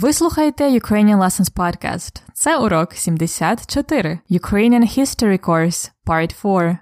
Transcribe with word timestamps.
Ви 0.00 0.12
слухаєте 0.12 0.70
Ukrainian 0.70 1.18
Lessons 1.18 1.52
Podcast. 1.52 2.22
Це 2.32 2.58
урок 2.58 2.94
74. 2.94 4.18
Ukrainian 4.30 4.98
History 4.98 5.40
Course 5.40 5.90
Part 6.06 6.42
4. 6.42 6.78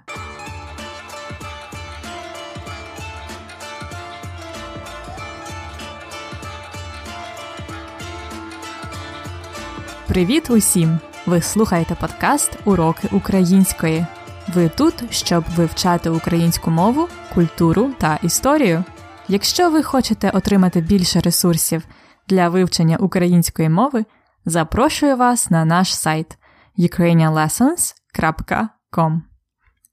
Привіт 10.07 10.49
усім! 10.49 10.99
Ви 11.25 11.41
слухаєте 11.41 11.95
подкаст 11.95 12.51
Уроки 12.65 13.09
української. 13.11 14.05
Ви 14.53 14.69
тут, 14.69 14.93
щоб 15.09 15.43
вивчати 15.55 16.09
українську 16.09 16.71
мову, 16.71 17.07
культуру 17.33 17.91
та 17.97 18.19
історію. 18.23 18.83
Якщо 19.27 19.69
ви 19.69 19.83
хочете 19.83 20.29
отримати 20.29 20.81
більше 20.81 21.19
ресурсів 21.19 21.83
для 22.29 22.49
вивчення 22.49 22.97
української 22.97 23.69
мови, 23.69 24.05
запрошую 24.45 25.17
вас 25.17 25.49
на 25.49 25.65
наш 25.65 25.95
сайт 25.95 26.37
ukrainianlessons.com. 26.77 29.21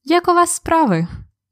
Як 0.05 0.29
у 0.29 0.35
вас 0.35 0.51
справи? 0.51 1.07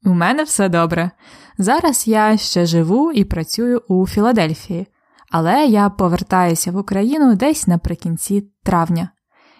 У 0.05 0.13
мене 0.13 0.43
все 0.43 0.69
добре. 0.69 1.11
Зараз 1.57 2.07
я 2.07 2.37
ще 2.37 2.65
живу 2.65 3.11
і 3.11 3.23
працюю 3.23 3.81
у 3.87 4.07
Філадельфії, 4.07 4.87
але 5.31 5.65
я 5.65 5.89
повертаюся 5.89 6.71
в 6.71 6.77
Україну 6.77 7.35
десь 7.35 7.67
наприкінці 7.67 8.49
травня. 8.63 9.09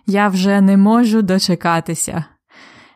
Я 0.08 0.28
вже 0.28 0.62
не 0.62 0.78
можу 0.78 1.22
дочекатися. 1.22 2.26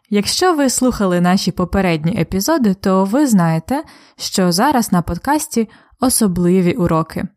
Якщо 0.10 0.54
ви 0.54 0.70
слухали 0.70 1.22
наші 1.22 1.52
попередні 1.52 2.22
епізоди, 2.22 2.74
то 2.74 3.04
ви 3.04 3.28
знаєте, 3.28 3.84
що 4.18 4.52
зараз 4.52 4.92
на 4.92 5.02
подкасті 5.02 5.70
особливі 6.00 6.74
уроки. 6.74 7.28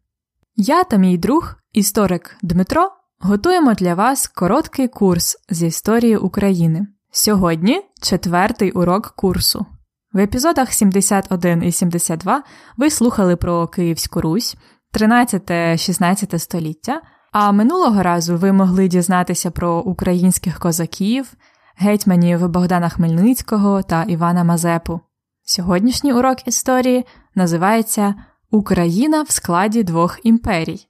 Я 0.64 0.84
та 0.84 0.96
мій 0.96 1.18
друг, 1.18 1.54
історик 1.72 2.36
Дмитро, 2.42 2.90
готуємо 3.20 3.74
для 3.74 3.94
вас 3.94 4.28
короткий 4.28 4.88
курс 4.88 5.36
з 5.50 5.62
історії 5.62 6.16
України. 6.16 6.86
Сьогодні 7.12 7.82
четвертий 8.02 8.70
урок 8.70 9.12
курсу. 9.16 9.66
В 10.12 10.18
епізодах 10.18 10.72
71 10.72 11.62
і 11.62 11.72
72 11.72 12.42
ви 12.76 12.90
слухали 12.90 13.36
про 13.36 13.68
Київську 13.68 14.20
Русь, 14.20 14.56
13-16 14.94 16.38
століття, 16.38 17.00
а 17.32 17.52
минулого 17.52 18.02
разу 18.02 18.36
ви 18.36 18.52
могли 18.52 18.88
дізнатися 18.88 19.50
про 19.50 19.80
українських 19.80 20.58
козаків, 20.58 21.32
гетьманів 21.76 22.48
Богдана 22.48 22.88
Хмельницького 22.88 23.82
та 23.82 24.02
Івана 24.02 24.44
Мазепу. 24.44 25.00
Сьогоднішній 25.44 26.12
урок 26.12 26.48
історії 26.48 27.04
називається 27.34 28.14
Україна 28.52 29.22
в 29.22 29.30
складі 29.30 29.82
двох 29.82 30.18
імперій. 30.22 30.86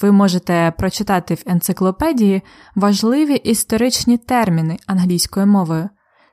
Ви 0.00 0.12
можете 0.12 0.72
прочитати 0.78 1.34
в 1.34 1.42
енциклопедії 1.46 2.42
важливі 2.74 3.34
історичні 3.34 4.18
терміни 4.18 4.76
англійською 4.86 5.46
мовою. 5.46 5.88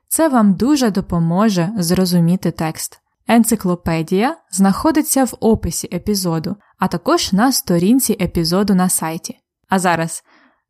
Це 0.08 0.28
вам 0.30 0.54
дуже 0.54 0.92
допоможе 0.92 1.70
зрозуміти 1.78 2.52
текст. 2.52 3.00
Енциклопедія 3.28 4.38
знаходиться 4.52 5.24
в 5.24 5.34
описі 5.40 5.90
епізоду, 5.94 6.56
а 6.80 6.88
також 6.88 7.34
на 7.34 7.52
сторінці 7.52 8.18
епізоду 8.22 8.76
на 8.76 8.90
сайті. 8.90 9.38
А 9.70 9.80
зараз 9.80 10.24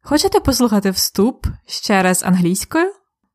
хочете 0.04 0.40
послухати 0.40 0.92
вступ 0.92 1.48
ще 1.66 2.04
раз 2.04 2.24
англійською? 2.24 2.94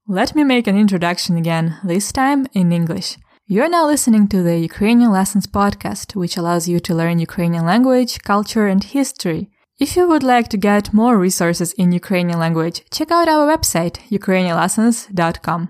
Let 0.09 0.37
me 0.37 0.45
make 0.45 0.69
an 0.69 0.87
introduction 0.87 1.43
again, 1.43 1.73
this 1.85 2.19
time 2.19 2.47
in 2.57 2.73
English. 2.73 3.26
You're 3.48 3.70
now 3.70 3.86
listening 3.86 4.28
to 4.30 4.42
the 4.44 4.58
Ukrainian 4.58 5.12
Lessons 5.12 5.46
podcast, 5.46 6.16
which 6.16 6.38
allows 6.38 6.68
you 6.68 6.80
to 6.82 6.96
learn 6.96 7.20
Ukrainian 7.20 7.66
language, 7.66 8.22
culture, 8.24 8.68
and 8.68 8.84
history. 8.84 9.50
If 9.78 9.98
you 9.98 10.08
would 10.08 10.24
like 10.24 10.48
to 10.50 10.58
get 10.58 10.94
more 10.94 11.18
resources 11.18 11.74
in 11.74 11.92
Ukrainian 11.92 12.40
language, 12.40 12.78
check 12.92 13.10
out 13.12 13.28
our 13.28 13.46
website, 13.54 13.96
ukrainianlessons.com. 14.10 15.70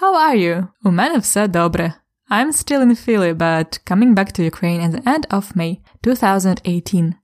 How 0.00 0.14
are 0.16 0.36
you? 0.36 0.68
У 0.84 0.90
мене 0.90 1.20
все 1.20 1.46
добре. 1.46 1.94
I'm 2.30 2.50
still 2.50 2.80
in 2.80 2.94
Philly, 2.94 3.34
but 3.34 3.78
coming 3.84 4.14
back 4.14 4.32
to 4.32 4.42
Ukraine 4.42 4.80
at 4.80 4.92
the 4.92 5.06
end 5.06 5.26
of 5.30 5.54
May 5.54 5.80
2018. 6.02 7.14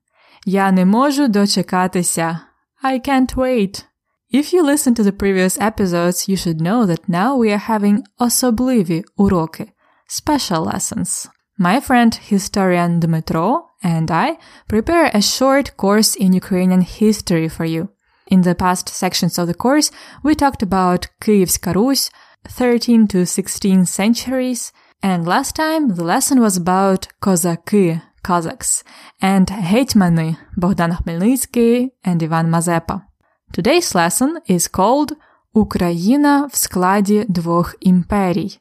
Я 0.46 0.70
не 0.70 0.84
можу 0.84 1.28
дочекатися. 1.28 2.40
I 2.82 3.00
can't 3.00 3.34
wait. 3.34 3.84
If 4.30 4.52
you 4.52 4.62
listen 4.62 4.94
to 4.94 5.02
the 5.02 5.12
previous 5.12 5.58
episodes, 5.58 6.28
you 6.28 6.36
should 6.36 6.60
know 6.60 6.84
that 6.84 7.08
now 7.08 7.34
we 7.34 7.50
are 7.50 7.68
having 7.68 8.02
особливі 8.18 9.04
уроки, 9.16 9.72
special 10.08 10.64
lessons. 10.64 11.28
My 11.58 11.80
friend 11.80 12.14
historian 12.14 13.00
Dmitro 13.00 13.64
and 13.82 14.10
I 14.10 14.38
prepare 14.68 15.10
a 15.12 15.22
short 15.22 15.76
course 15.76 16.14
in 16.14 16.32
Ukrainian 16.32 16.82
history 16.82 17.48
for 17.48 17.64
you. 17.64 17.90
In 18.28 18.42
the 18.42 18.54
past 18.54 18.88
sections 18.88 19.38
of 19.38 19.46
the 19.46 19.54
course, 19.54 19.90
we 20.22 20.34
talked 20.34 20.62
about 20.62 21.08
Kyivska 21.20 21.74
Rus, 21.74 22.10
13 22.46 23.08
to 23.08 23.26
16 23.26 23.86
centuries, 23.86 24.72
and 25.02 25.26
last 25.26 25.56
time 25.56 25.94
the 25.94 26.04
lesson 26.04 26.40
was 26.40 26.56
about 26.56 27.08
Kozaki, 27.22 28.02
Cossacks, 28.22 28.84
and 29.20 29.46
Hetmany, 29.46 30.36
Bogdan 30.56 30.92
Khmelnytsky 30.92 31.90
and 32.04 32.22
Ivan 32.22 32.50
Mazepa. 32.50 33.04
Today's 33.52 33.94
lesson 33.94 34.38
is 34.46 34.68
called 34.68 35.12
Україна 35.52 36.46
в 36.46 36.56
складі 36.56 37.26
двох 37.28 37.76
імперій. 37.80 38.60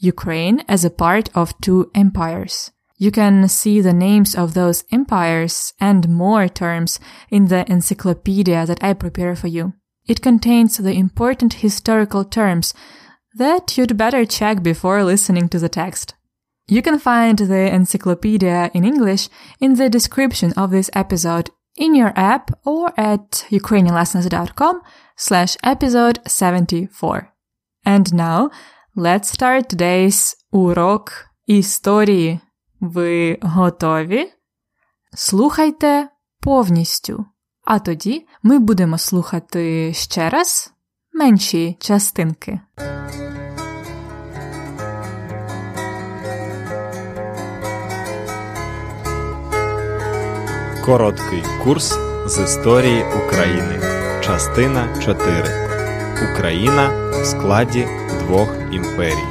Ukraine 0.00 0.64
as 0.66 0.84
a 0.84 0.90
part 0.90 1.28
of 1.34 1.58
two 1.60 1.90
empires. 1.94 2.72
You 2.96 3.10
can 3.10 3.48
see 3.48 3.80
the 3.80 3.92
names 3.92 4.34
of 4.34 4.54
those 4.54 4.84
empires 4.90 5.72
and 5.80 6.08
more 6.08 6.48
terms 6.48 7.00
in 7.30 7.46
the 7.46 7.70
encyclopedia 7.70 8.66
that 8.66 8.82
I 8.82 8.92
prepare 8.94 9.36
for 9.36 9.46
you. 9.46 9.74
It 10.06 10.20
contains 10.20 10.76
the 10.76 10.92
important 10.92 11.54
historical 11.54 12.24
terms 12.24 12.74
that 13.34 13.78
you'd 13.78 13.96
better 13.96 14.24
check 14.24 14.62
before 14.62 15.04
listening 15.04 15.48
to 15.50 15.58
the 15.58 15.68
text. 15.68 16.14
You 16.66 16.82
can 16.82 16.98
find 16.98 17.38
the 17.38 17.72
encyclopedia 17.72 18.70
in 18.74 18.84
English 18.84 19.28
in 19.60 19.74
the 19.74 19.88
description 19.88 20.52
of 20.56 20.70
this 20.70 20.90
episode 20.94 21.50
in 21.76 21.94
your 21.94 22.12
app 22.16 22.50
or 22.64 22.92
at 22.98 23.46
ukrainianlessons.com 23.50 24.82
slash 25.16 25.56
episode 25.62 26.18
74. 26.26 27.32
And 27.84 28.12
now, 28.12 28.50
let's 29.00 29.32
start 29.38 29.74
today's 29.74 30.34
урок 30.50 31.12
історії. 31.46 32.40
Ви 32.80 33.38
готові? 33.42 34.32
Слухайте 35.14 36.08
повністю. 36.40 37.24
А 37.64 37.78
тоді 37.78 38.26
ми 38.42 38.58
будемо 38.58 38.98
слухати 38.98 39.92
ще 39.94 40.30
раз 40.30 40.72
менші 41.12 41.76
частинки. 41.80 42.60
Короткий 50.84 51.42
курс 51.64 51.98
з 52.26 52.44
історії 52.44 53.04
України. 53.26 53.80
Частина 54.24 55.00
4. 55.00 55.70
Україна 56.32 57.10
в 57.10 57.24
складі 57.24 57.99
двох 58.30 58.56
імперій. 58.72 59.26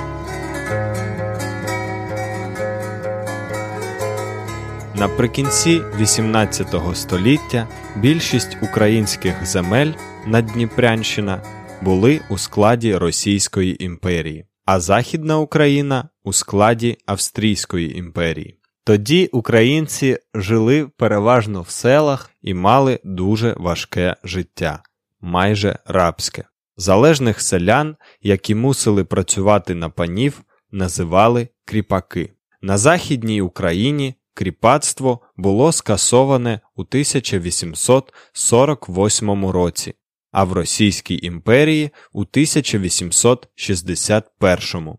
Наприкінці 4.95 5.79
XVIII 5.79 6.95
століття 6.95 7.67
більшість 7.95 8.57
українських 8.61 9.45
земель 9.45 9.91
Наддніпрянщина 10.27 11.43
були 11.81 12.21
у 12.29 12.37
складі 12.37 12.95
Російської 12.95 13.83
імперії, 13.83 14.45
а 14.65 14.79
Західна 14.79 15.37
Україна 15.37 16.09
у 16.23 16.33
складі 16.33 16.97
Австрійської 17.05 17.97
імперії. 17.97 18.59
Тоді 18.83 19.29
українці 19.31 20.17
жили 20.35 20.87
переважно 20.97 21.61
в 21.61 21.69
селах 21.69 22.29
і 22.41 22.53
мали 22.53 22.99
дуже 23.03 23.55
важке 23.57 24.15
життя, 24.23 24.81
майже 25.21 25.79
рабське. 25.85 26.48
Залежних 26.81 27.41
селян, 27.41 27.95
які 28.21 28.55
мусили 28.55 29.03
працювати 29.03 29.75
на 29.75 29.89
панів, 29.89 30.41
називали 30.71 31.47
кріпаки. 31.65 32.33
На 32.61 32.77
Західній 32.77 33.41
Україні 33.41 34.15
кріпацтво 34.33 35.19
було 35.37 35.71
скасоване 35.71 36.59
у 36.75 36.81
1848 36.81 39.45
році, 39.45 39.93
а 40.31 40.43
в 40.43 40.53
Російській 40.53 41.25
імперії 41.25 41.89
у 42.13 42.21
1861. 42.21 44.93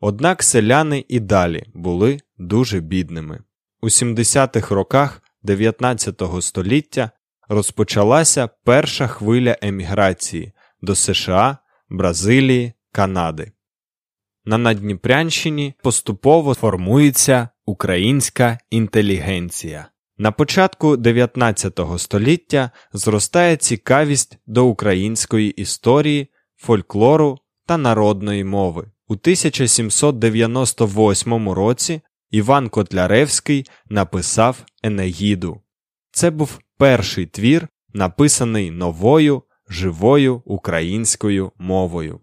Однак 0.00 0.42
селяни 0.42 1.04
і 1.08 1.20
далі 1.20 1.64
були 1.74 2.20
дуже 2.38 2.80
бідними. 2.80 3.40
У 3.82 3.86
70-х 3.86 4.74
роках 4.74 5.22
19 5.42 6.22
століття 6.40 7.10
розпочалася 7.48 8.48
перша 8.64 9.06
хвиля 9.06 9.56
еміграції 9.62 10.52
до 10.82 10.94
США, 10.94 11.58
Бразилії, 11.88 12.72
Канади. 12.92 13.52
На 14.44 14.58
Надніпрянщині 14.58 15.74
поступово 15.82 16.54
формується 16.54 17.48
українська 17.66 18.58
інтелігенція. 18.70 19.86
На 20.18 20.32
початку 20.32 20.96
19 20.96 21.80
століття 21.96 22.70
зростає 22.92 23.56
цікавість 23.56 24.38
до 24.46 24.66
української 24.66 25.50
історії, 25.50 26.28
фольклору 26.56 27.38
та 27.66 27.76
народної 27.76 28.44
мови. 28.44 28.90
У 29.08 29.12
1798 29.12 31.48
році 31.48 32.00
Іван 32.30 32.68
Котляревський 32.68 33.66
написав 33.88 34.64
Енеїду. 34.82 35.60
Це 36.12 36.30
був 36.30 36.58
перший 36.78 37.26
твір, 37.26 37.68
написаний 37.94 38.70
новою 38.70 39.42
живою 39.70 40.42
українською 40.44 41.52
мовою. 41.58 42.20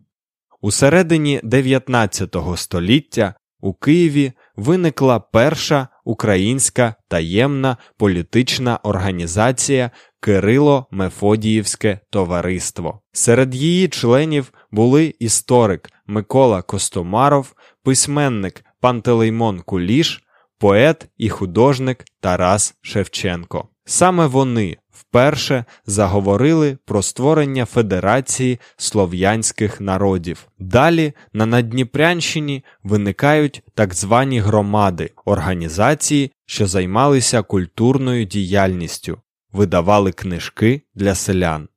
У 0.61 0.71
середині 0.71 1.39
19 1.43 2.35
століття 2.55 3.33
у 3.59 3.73
Києві 3.73 4.31
виникла 4.55 5.19
перша 5.19 5.87
українська 6.05 6.95
таємна 7.07 7.77
політична 7.97 8.79
організація 8.83 9.91
Кирило 10.19 10.85
Мефодіївське 10.91 11.99
товариство. 12.09 13.01
Серед 13.11 13.55
її 13.55 13.87
членів 13.87 14.53
були 14.71 15.13
історик 15.19 15.89
Микола 16.07 16.61
Костомаров, 16.61 17.53
письменник 17.83 18.65
Пантелеймон 18.81 19.59
Куліш, 19.59 20.23
поет 20.59 21.07
і 21.17 21.29
художник 21.29 22.05
Тарас 22.21 22.75
Шевченко. 22.81 23.69
Саме 23.89 24.25
вони 24.25 24.77
вперше 24.91 25.65
заговорили 25.85 26.77
про 26.85 27.01
створення 27.01 27.65
Федерації 27.65 28.59
слов'янських 28.77 29.81
народів. 29.81 30.47
Далі 30.59 31.13
на 31.33 31.45
Надніпрянщині 31.45 32.63
виникають 32.83 33.63
так 33.75 33.93
звані 33.93 34.39
громади, 34.39 35.11
організації, 35.25 36.31
що 36.45 36.67
займалися 36.67 37.41
культурною 37.41 38.25
діяльністю, 38.25 39.21
видавали 39.51 40.11
книжки 40.11 40.81
для 40.95 41.15
селян. 41.15 41.67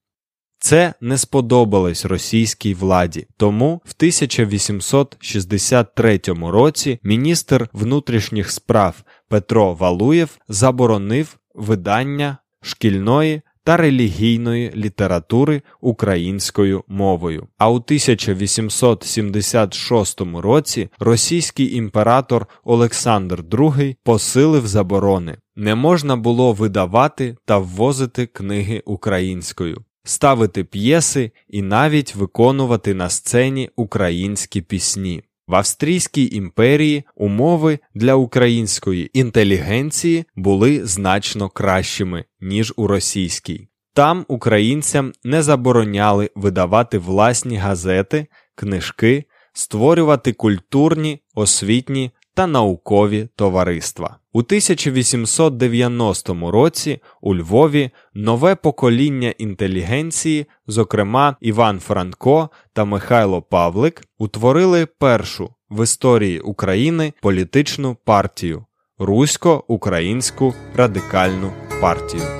Це 0.59 0.95
не 1.01 1.19
сподобалось 1.19 2.05
російській 2.05 2.75
владі, 2.75 3.27
тому 3.37 3.83
в 3.85 3.95
1863 3.97 6.21
році 6.27 6.99
міністр 7.03 7.69
внутрішніх 7.73 8.51
справ 8.51 9.03
Петро 9.29 9.75
Валуєв 9.75 10.39
заборонив 10.49 11.37
видання 11.55 12.39
шкільної 12.63 13.43
та 13.65 13.77
релігійної 13.77 14.73
літератури 14.77 15.63
українською 15.81 16.85
мовою. 16.89 17.47
А 17.59 17.71
у 17.71 17.75
1876 17.75 20.21
році 20.21 20.89
російський 20.99 21.77
імператор 21.77 22.47
Олександр 22.65 23.41
II 23.41 23.97
посилив 24.05 24.67
заборони. 24.67 25.37
Не 25.57 25.75
можна 25.75 26.17
було 26.17 26.53
видавати 26.53 27.37
та 27.45 27.59
ввозити 27.59 28.27
книги 28.27 28.83
українською, 28.87 29.85
ставити 30.05 30.65
п'єси 30.65 31.31
і 31.49 31.63
навіть 31.63 32.15
виконувати 32.15 32.95
на 32.95 33.09
сцені 33.09 33.71
українські 33.77 34.61
пісні. 34.61 35.23
В 35.51 35.55
Австрійській 35.55 36.37
імперії 36.37 37.05
умови 37.15 37.79
для 37.95 38.15
української 38.15 39.11
інтелігенції 39.19 40.25
були 40.37 40.87
значно 40.87 41.49
кращими, 41.49 42.25
ніж 42.41 42.73
у 42.77 42.87
російській. 42.87 43.69
Там 43.95 44.25
українцям 44.29 45.13
не 45.25 45.43
забороняли 45.43 46.31
видавати 46.35 46.99
власні 46.99 47.57
газети, 47.57 48.27
книжки, 48.55 49.25
створювати 49.53 50.33
культурні, 50.33 51.23
освітні 51.35 52.11
та 52.35 52.47
наукові 52.47 53.29
товариства. 53.37 54.17
У 54.33 54.39
1890 54.39 56.51
році 56.51 56.99
у 57.21 57.35
Львові 57.35 57.91
нове 58.15 58.55
покоління 58.55 59.35
інтелігенції, 59.39 60.47
зокрема 60.67 61.37
Іван 61.41 61.81
Франко 61.81 62.51
та 62.73 62.85
Михайло 62.85 63.43
Павлик, 63.43 64.03
утворили 64.19 64.87
першу 64.87 65.51
в 65.71 65.85
історії 65.85 66.41
України 66.41 67.13
політичну 67.23 67.97
партію 68.05 68.65
Русько-Українську 68.99 70.55
радикальну 70.77 71.53
партію. 71.81 72.40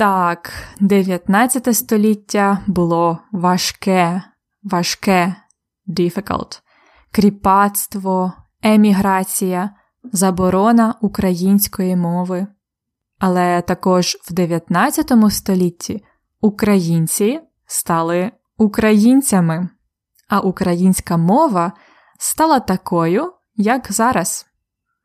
Так, 0.00 0.52
19 0.80 1.76
століття 1.76 2.58
було 2.66 3.18
важке, 3.32 4.22
важке, 4.62 5.36
difficult, 5.88 6.60
кріпацтво, 7.12 8.32
еміграція, 8.62 9.70
заборона 10.12 10.94
української 11.00 11.96
мови. 11.96 12.46
Але 13.18 13.62
також 13.62 14.16
в 14.30 14.32
19 14.32 15.12
столітті 15.30 16.04
українці 16.40 17.40
стали 17.66 18.30
українцями, 18.56 19.68
а 20.28 20.40
українська 20.40 21.16
мова 21.16 21.72
стала 22.18 22.60
такою, 22.60 23.32
як 23.56 23.92
зараз. 23.92 24.46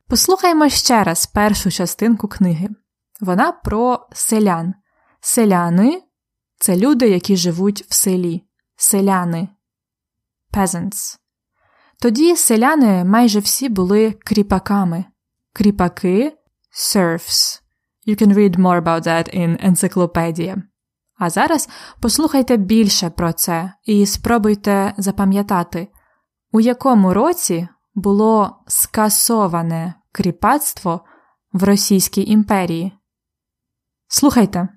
Послухаймо 0.08 0.70
ще 0.70 1.04
раз 1.04 1.26
першу 1.26 1.72
частинку 1.72 2.28
книги. 2.28 2.70
Вона 3.22 3.52
про 3.52 4.08
селян. 4.12 4.74
Селяни 5.28 6.02
це 6.60 6.78
люди, 6.78 7.10
які 7.10 7.38
живуть 7.38 7.86
в 7.90 7.94
селі. 7.94 8.44
Селяни. 8.76 9.48
Peasants. 10.54 11.18
Тоді 12.02 12.36
селяни 12.36 13.04
майже 13.04 13.40
всі 13.40 13.70
були 13.70 14.12
кріпаками. 14.12 15.06
Кріпаки 15.54 16.38
serfs. 16.74 17.62
You 18.08 18.22
can 18.22 18.34
read 18.34 18.56
more 18.60 18.82
about 18.82 19.08
that 19.08 19.38
in 19.38 19.70
Encyclopedia. 19.70 20.62
А 21.18 21.30
зараз 21.30 21.70
послухайте 22.02 22.58
більше 22.58 23.10
про 23.10 23.34
це 23.34 23.74
і 23.86 24.06
спробуйте 24.06 24.94
запам'ятати, 24.98 25.88
у 26.52 26.60
якому 26.60 27.14
році 27.14 27.68
було 27.96 28.64
скасоване 28.68 29.94
кріпацтво 30.12 31.02
в 31.54 31.64
Російській 31.64 32.32
імперії. 32.32 32.92
Слухайте. 34.08 34.68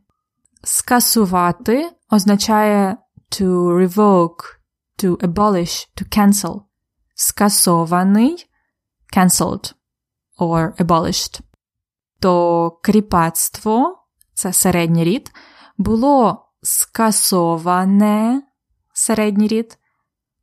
Скасувати 0.65 1.91
означає 2.11 2.97
to 3.31 3.49
revoke, 3.87 4.57
to 4.99 5.17
abolish, 5.17 5.89
to 5.97 6.19
cancel. 6.19 6.61
Скасований 7.15 8.47
cancelled 9.17 9.75
or 10.39 10.85
abolished 10.85 11.43
то 12.23 12.71
кріпацтво, 12.83 13.99
це 14.35 14.53
середній 14.53 15.05
рід, 15.05 15.31
було 15.83 16.49
скасоване 16.63 18.43
середній 18.93 19.49
рід 19.49 19.79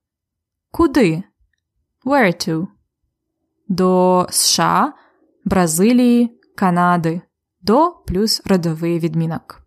Куди? 0.71 1.23
Where 2.05 2.49
to? 2.49 2.67
До 3.69 4.27
США, 4.31 4.93
Бразилії, 5.45 6.41
Канади, 6.57 7.21
до 7.61 7.91
плюс 8.07 8.43
родовий 8.45 8.99
відмінок. 8.99 9.61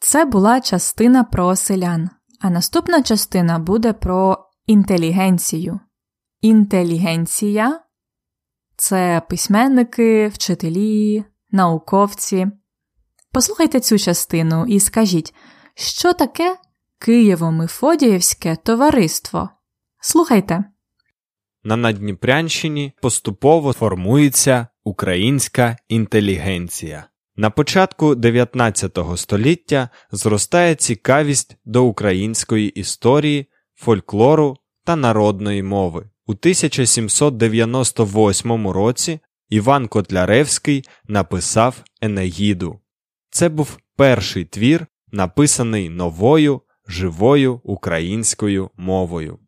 Це 0.00 0.24
була 0.24 0.60
частина 0.60 1.24
про 1.24 1.56
селян, 1.56 2.10
а 2.40 2.50
наступна 2.50 3.02
частина 3.02 3.58
буде 3.58 3.92
про 3.92 4.38
інтелігенцію. 4.66 5.80
Інтелігенція 6.40 7.80
це 8.76 9.22
письменники, 9.28 10.28
вчителі, 10.28 11.24
науковці. 11.50 12.46
Послухайте 13.32 13.80
цю 13.80 13.98
частину 13.98 14.66
і 14.66 14.80
скажіть, 14.80 15.34
що 15.74 16.12
таке 16.12 16.56
Києво-Мефодіївське 17.00 18.56
товариство? 18.56 19.50
Слухайте. 20.00 20.64
На 21.64 21.76
Надніпрянщині 21.76 22.92
поступово 23.02 23.72
формується 23.72 24.66
українська 24.84 25.76
інтелігенція. 25.88 27.04
На 27.36 27.50
початку 27.50 28.14
19 28.14 28.98
століття 29.16 29.88
зростає 30.10 30.74
цікавість 30.74 31.56
до 31.64 31.84
української 31.84 32.68
історії, 32.68 33.46
фольклору 33.74 34.56
та 34.84 34.96
народної 34.96 35.62
мови. 35.62 36.10
У 36.26 36.32
1798 36.32 38.68
році 38.68 39.20
Іван 39.48 39.88
Котляревський 39.88 40.84
написав 41.08 41.82
Енеїду. 42.00 42.80
Це 43.30 43.48
був 43.48 43.78
перший 43.96 44.44
твір, 44.44 44.86
написаний 45.12 45.88
новою 45.88 46.60
живою 46.88 47.60
українською 47.64 48.70
мовою. 48.76 49.38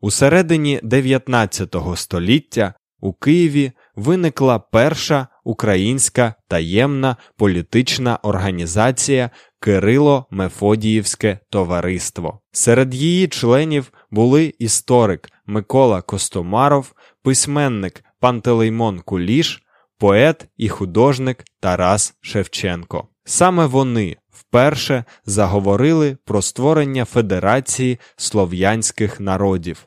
У 0.00 0.10
середині 0.10 0.80
19 0.82 1.76
століття 1.94 2.74
у 3.00 3.12
Києві 3.12 3.72
виникла 3.96 4.58
перша 4.58 5.28
українська 5.44 6.34
таємна 6.48 7.16
політична 7.36 8.18
організація 8.22 9.30
Кирило 9.60 10.26
Мефодіївське 10.30 11.38
товариство. 11.50 12.40
Серед 12.52 12.94
її 12.94 13.28
членів 13.28 13.92
були 14.10 14.54
історик 14.58 15.30
Микола 15.46 16.02
Костомаров, 16.02 16.92
письменник 17.22 18.04
Пантелеймон 18.20 19.00
Куліш, 19.00 19.62
поет 19.98 20.46
і 20.56 20.68
художник 20.68 21.44
Тарас 21.60 22.14
Шевченко. 22.20 23.08
Саме 23.24 23.66
вони 23.66 24.16
вперше 24.38 25.04
заговорили 25.26 26.18
про 26.24 26.42
створення 26.42 27.04
Федерації 27.04 27.98
слов'янських 28.16 29.20
народів. 29.20 29.86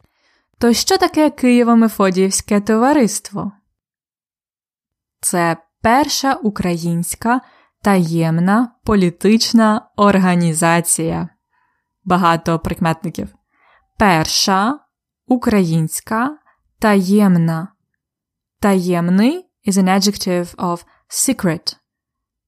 То 0.58 0.74
що 0.74 0.98
таке 0.98 1.30
Києво-Мефодіївське 1.30 2.62
товариство? 2.62 3.52
Це 5.22 5.58
перша 5.82 6.34
українська 6.34 7.42
таємна 7.82 8.72
політична 8.84 9.90
організація. 9.96 11.30
Багато 12.04 12.60
прикметників. 12.60 13.36
Перша 13.98 14.80
українська 15.28 16.38
таємна. 16.80 17.68
Таємний 18.60 19.50
is 19.68 19.78
an 19.78 19.90
adjective 19.90 20.56
of 20.56 20.86
secret. 21.10 21.76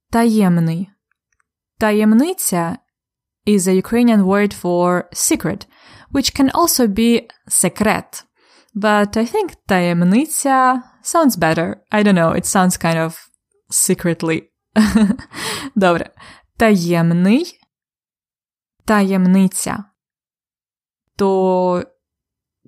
Таємний. 0.09 0.90
Таємниця 1.81 2.77
is 3.47 3.67
a 3.67 3.81
Ukrainian 3.83 4.23
word 4.23 4.53
for 4.61 5.03
secret, 5.11 5.61
which 6.13 6.29
can 6.37 6.49
also 6.51 6.87
be 6.87 7.27
секрет. 7.47 8.25
But 8.75 9.17
I 9.17 9.25
think 9.25 9.49
таємниця 9.67 10.83
sounds 11.03 11.37
better. 11.37 11.75
I 11.91 12.03
don't 12.03 12.13
know, 12.13 12.35
it 12.35 12.45
sounds 12.45 12.77
kind 12.77 12.97
of 13.07 13.15
secretly. 13.69 14.43
Добре. 15.75 16.09
Таємний. 16.57 17.59
Таємниця. 18.85 19.83
То 21.15 21.83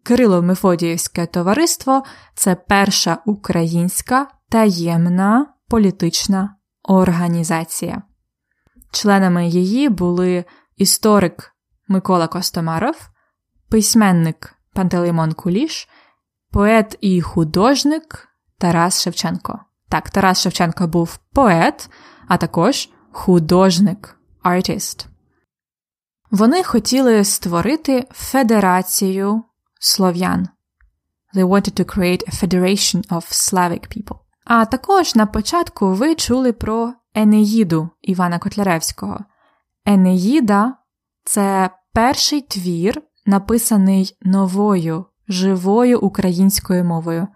Кирило-Мефодіївське 0.03 1.27
товариство 1.27 2.03
це 2.35 2.55
перша 2.55 3.17
українська 3.25 4.27
таємна 4.49 5.53
політична 5.67 6.55
організація. 6.83 8.03
Членами 8.93 9.47
її 9.47 9.89
були 9.89 10.45
історик 10.77 11.55
Микола 11.87 12.27
Костомаров, 12.27 13.09
письменник 13.69 14.55
Пантелеймон 14.73 15.33
Куліш, 15.33 15.89
поет 16.51 16.97
і 17.01 17.21
художник 17.21 18.27
Тарас 18.57 19.01
Шевченко. 19.01 19.59
Так, 19.89 20.09
Тарас 20.09 20.41
Шевченко 20.41 20.87
був 20.87 21.17
поет, 21.17 21.89
а 22.27 22.37
також 22.37 22.89
художник 23.11 24.17
артист. 24.43 25.07
Вони 26.31 26.63
хотіли 26.63 27.23
створити 27.23 28.07
федерацію 28.11 29.43
слов'ян. 29.79 30.47
They 31.35 31.47
wanted 31.47 31.79
to 31.79 31.97
create 31.97 32.29
a 32.29 32.43
federation 32.43 33.07
of 33.07 33.31
Slavic 33.31 33.97
people. 33.97 34.17
А 34.45 34.65
також 34.65 35.15
на 35.15 35.25
початку 35.25 35.93
ви 35.93 36.15
чули 36.15 36.53
про 36.53 36.93
Енеїду 37.15 37.89
Івана 38.01 38.39
Котляревського. 38.39 39.19
Енеїда 39.85 40.75
це 41.23 41.69
перший 41.93 42.41
твір, 42.41 43.01
написаний 43.25 44.17
новою, 44.21 45.05
живою 45.27 45.99
українською 45.99 46.83
мовою. 46.83 47.27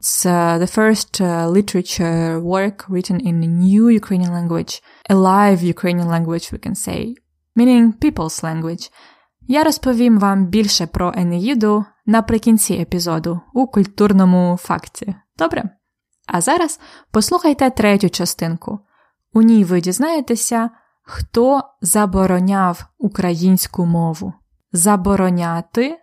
It's 0.00 0.26
uh, 0.26 0.58
the 0.58 0.78
first 0.78 1.20
uh, 1.20 1.52
literature 1.52 2.40
work 2.40 2.88
written 2.88 3.20
in 3.20 3.44
a 3.44 3.46
new 3.46 3.84
Ukrainian 4.00 4.32
language, 4.38 4.82
a 5.10 5.14
live 5.14 5.62
Ukrainian 5.62 6.08
language, 6.08 6.52
we 6.52 6.58
can 6.66 6.74
say, 6.74 7.14
meaning 7.56 7.92
people's 8.02 8.44
language. 8.44 8.90
Я 9.48 9.64
розповім 9.64 10.18
вам 10.18 10.46
більше 10.46 10.86
про 10.86 11.12
Енеїду 11.16 11.84
наприкінці 12.06 12.74
епізоду 12.74 13.40
у 13.54 13.66
культурному 13.66 14.58
факті. 14.60 15.14
Добре? 15.38 15.70
А 16.26 16.40
зараз 16.40 16.80
послухайте 17.10 17.70
третю 17.70 18.08
частинку. 18.08 18.80
У 19.32 19.42
ній 19.42 19.64
ви 19.64 19.80
дізнаєтеся, 19.80 20.70
хто 21.02 21.62
забороняв 21.80 22.86
українську 22.98 23.86
мову. 23.86 24.32
Забороняти, 24.72 25.98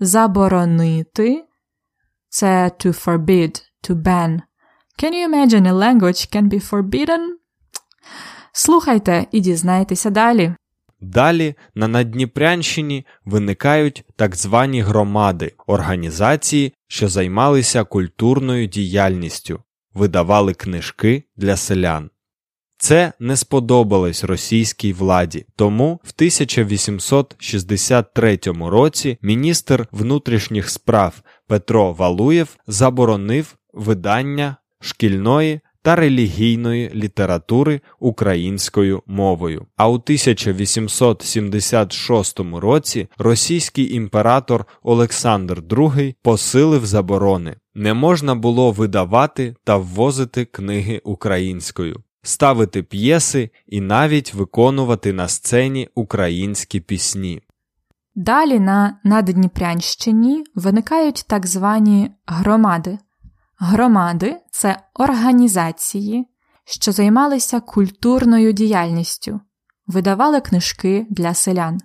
заборонити 0.00 1.44
це 2.28 2.64
to 2.64 3.04
forbid, 3.04 3.62
to 3.88 3.94
ban. 3.94 4.40
Can 5.02 5.12
you 5.12 5.28
imagine 5.28 5.66
a 5.66 5.72
language 5.72 6.36
can 6.36 6.48
be 6.48 6.70
forbidden? 6.70 7.20
Слухайте 8.52 9.26
і 9.30 9.40
дізнайтеся 9.40 10.10
далі. 10.10 10.54
Далі 11.00 11.54
на 11.74 11.88
Надніпрянщині 11.88 13.06
виникають 13.24 14.04
так 14.16 14.36
звані 14.36 14.80
громади, 14.80 15.54
організації, 15.66 16.74
що 16.88 17.08
займалися 17.08 17.84
культурною 17.84 18.66
діяльністю, 18.66 19.62
видавали 19.94 20.54
книжки 20.54 21.24
для 21.36 21.56
селян. 21.56 22.10
Це 22.78 23.12
не 23.18 23.36
сподобалось 23.36 24.24
російській 24.24 24.92
владі, 24.92 25.46
тому 25.56 26.00
в 26.04 26.12
1863 26.16 28.38
році 28.60 29.18
міністр 29.22 29.86
внутрішніх 29.92 30.70
справ 30.70 31.22
Петро 31.46 31.92
Валуєв 31.92 32.56
заборонив 32.66 33.56
видання 33.72 34.56
шкільної 34.80 35.60
та 35.82 35.96
релігійної 35.96 36.90
літератури 36.94 37.80
українською 38.00 39.02
мовою. 39.06 39.66
А 39.76 39.88
у 39.88 39.94
1876 39.94 42.40
році 42.40 43.08
російський 43.18 43.94
імператор 43.94 44.66
Олександр 44.82 45.60
II 45.60 46.14
посилив 46.22 46.86
заборони. 46.86 47.56
Не 47.74 47.94
можна 47.94 48.34
було 48.34 48.72
видавати 48.72 49.54
та 49.64 49.76
ввозити 49.76 50.44
книги 50.44 51.00
українською, 51.04 52.02
ставити 52.22 52.82
п'єси 52.82 53.50
і 53.66 53.80
навіть 53.80 54.34
виконувати 54.34 55.12
на 55.12 55.28
сцені 55.28 55.88
українські 55.94 56.80
пісні. 56.80 57.42
Далі 58.14 58.60
на 58.60 59.00
Наддніпрянщині 59.04 60.44
виникають 60.54 61.24
так 61.28 61.46
звані 61.46 62.10
громади. 62.26 62.98
Громади 63.58 64.36
це 64.50 64.82
організації, 64.94 66.26
що 66.64 66.92
займалися 66.92 67.60
культурною 67.60 68.52
діяльністю, 68.52 69.40
видавали 69.86 70.40
книжки 70.40 71.06
для 71.10 71.34
селян. 71.34 71.80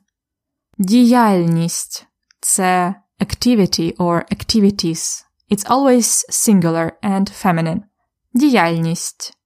Діяльність 0.77 2.07
це 2.41 2.95
activity 3.21 3.95
or 3.95 4.21
activities. 4.33 5.26
It's 5.51 5.65
always 5.65 6.25
singular 6.29 6.91
and 7.03 7.31
feminine. 7.43 7.81
Діяльність 8.33 9.37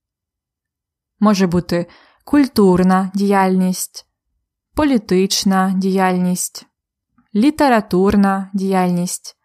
може 1.20 1.48
бути 1.48 1.88
культурна 2.26 3.12
діяльність, 3.14 4.06
політична 4.76 5.74
діяльність, 5.76 6.66
літературна 7.36 8.50
діяльність, 8.54 9.36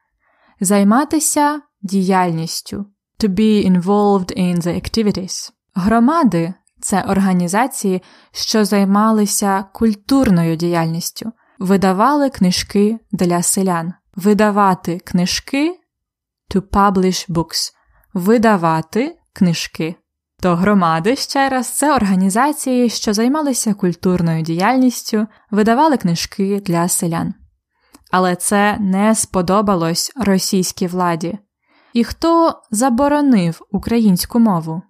займатися 0.60 1.60
діяльністю 1.82 2.86
to 3.18 3.28
be 3.28 3.64
involved 3.64 4.32
in 4.36 4.60
the 4.60 4.74
activities. 4.74 5.52
Громади 5.74 6.54
це 6.80 7.02
організації, 7.02 8.02
що 8.32 8.64
займалися 8.64 9.64
культурною 9.72 10.56
діяльністю, 10.56 11.32
видавали 11.58 12.30
книжки 12.30 12.98
для 13.12 13.42
селян. 13.42 13.92
Видавати 14.16 14.98
книжки 14.98 15.80
to 16.54 16.60
publish 16.60 17.30
books. 17.30 17.72
Видавати 18.14 19.16
книжки. 19.32 19.94
То 20.40 20.56
громади 20.56 21.16
ще 21.16 21.48
раз 21.48 21.68
це 21.68 21.94
організації, 21.94 22.90
що 22.90 23.12
займалися 23.12 23.74
культурною 23.74 24.42
діяльністю, 24.42 25.26
видавали 25.50 25.96
книжки 25.96 26.60
для 26.60 26.88
селян. 26.88 27.34
Але 28.10 28.36
це 28.36 28.76
не 28.80 29.14
сподобалось 29.14 30.12
російській 30.16 30.86
владі. 30.86 31.38
І 31.92 32.04
хто 32.04 32.62
заборонив 32.70 33.60
українську 33.70 34.38
мову? 34.38 34.82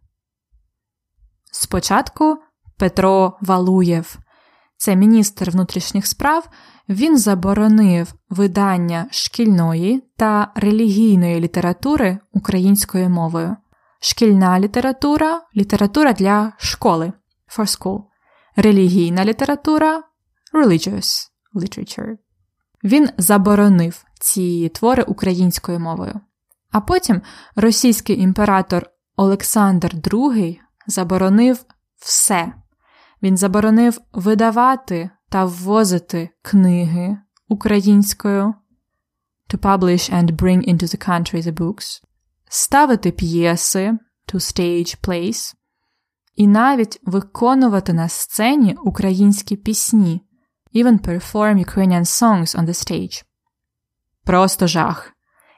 Спочатку 1.53 2.39
Петро 2.79 3.39
Валуєв, 3.41 4.19
це 4.87 4.97
міністр 4.97 5.51
внутрішніх 5.51 6.07
справ, 6.07 6.49
він 6.89 7.19
заборонив 7.19 8.15
видання 8.31 9.07
шкільної 9.11 10.03
та 10.17 10.53
релігійної 10.55 11.41
літератури 11.41 12.19
українською 12.33 13.11
мовою. 13.11 13.57
Шкільна 14.01 14.61
література 14.61 15.43
література 15.57 16.13
для 16.13 16.53
школи 16.59 17.13
for 17.59 17.79
school. 17.79 18.03
Релігійна 18.57 19.25
література 19.25 20.03
religious 20.55 21.29
literature. 21.55 22.17
Він 22.85 23.09
заборонив 23.19 24.05
ці 24.21 24.69
твори 24.69 25.03
українською 25.03 25.81
мовою. 25.81 26.21
А 26.71 26.81
потім 26.81 27.23
російський 27.57 28.21
імператор 28.21 28.91
Олександр 29.17 29.95
II 29.95 30.57
заборонив 30.87 31.65
все. 31.99 32.53
Він 33.23 33.37
заборонив 33.37 34.01
видавати 34.13 35.11
та 35.29 35.45
ввозити 35.45 36.31
книги 36.43 37.19
українською 37.49 38.55
to 39.49 39.59
publish 39.59 40.13
and 40.13 40.37
bring 40.37 40.69
into 40.69 40.83
the 40.83 41.09
country 41.09 41.43
the 41.43 41.53
books, 41.53 42.03
ставити 42.49 43.11
п'єси 43.11 43.99
to 44.33 44.35
stage 44.35 45.01
plays, 45.01 45.55
і 46.35 46.47
навіть 46.47 47.01
виконувати 47.03 47.93
на 47.93 48.09
сцені 48.09 48.77
українські 48.85 49.57
пісні, 49.57 50.23
even 50.75 51.01
perform 51.01 51.65
Ukrainian 51.67 52.05
songs 52.05 52.57
on 52.59 52.67
the 52.67 52.69
stage. 52.69 53.25
Просто 54.25 54.67
жах. 54.67 55.13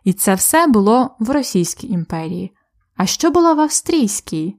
І 0.05 0.13
це 0.13 0.35
все 0.35 0.67
було 0.67 1.17
в 1.21 1.31
Російській 1.31 1.87
імперії. 1.87 2.53
А 2.97 3.07
що 3.07 3.31
було 3.31 3.55
в 3.55 3.61
Австрійській? 3.61 4.57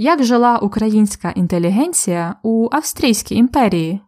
Як 0.00 0.24
жила 0.24 0.58
українська 0.58 1.30
інтелігенція 1.30 2.34
у 2.42 2.68
Австрійській 2.72 3.34
імперії? 3.34 4.00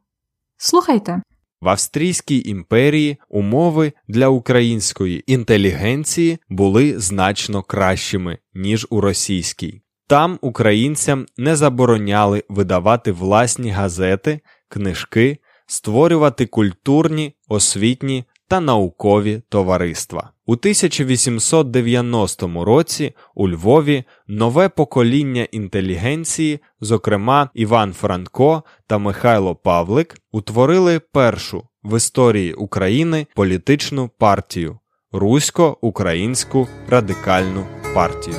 Слухайте. 0.56 1.22
В 1.60 1.68
Австрійській 1.68 2.48
імперії 2.48 3.16
умови 3.28 3.92
для 4.08 4.28
української 4.28 5.32
інтелігенції 5.32 6.38
були 6.48 7.00
значно 7.00 7.62
кращими, 7.62 8.38
ніж 8.54 8.86
у 8.90 9.00
російській. 9.00 9.82
Там 10.06 10.38
українцям 10.40 11.26
не 11.36 11.56
забороняли 11.56 12.44
видавати 12.48 13.12
власні 13.12 13.70
газети, 13.70 14.40
книжки, 14.68 15.38
створювати 15.66 16.46
культурні, 16.46 17.34
освітні 17.48 18.24
та 18.50 18.60
наукові 18.60 19.42
товариства. 19.48 20.30
У 20.46 20.52
1890 20.52 22.64
році 22.64 23.14
у 23.34 23.48
Львові 23.48 24.04
нове 24.26 24.68
покоління 24.68 25.46
інтелігенції, 25.52 26.60
зокрема 26.80 27.50
Іван 27.54 27.92
Франко 27.92 28.62
та 28.86 28.98
Михайло 28.98 29.54
Павлик, 29.54 30.18
утворили 30.32 31.00
першу 31.00 31.62
в 31.84 31.96
історії 31.96 32.54
України 32.54 33.26
політичну 33.34 34.10
партію 34.18 34.78
Русько-Українську 35.12 36.68
радикальну 36.88 37.64
партію. 37.94 38.36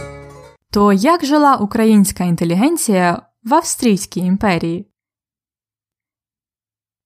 То 0.71 0.93
як 0.93 1.26
жила 1.26 1.56
українська 1.56 2.24
інтелігенція 2.24 3.21
в 3.43 3.54
Австрійській 3.54 4.19
імперії? 4.19 4.90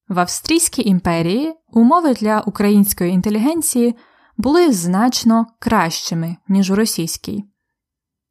В 0.08 0.18
Австрійській 0.18 0.88
імперії 0.88 1.54
умови 1.72 2.14
для 2.14 2.40
української 2.40 3.12
інтелігенції 3.12 3.96
були 4.36 4.72
значно 4.72 5.46
кращими, 5.58 6.36
ніж 6.48 6.70
у 6.70 6.74
російській. 6.74 7.44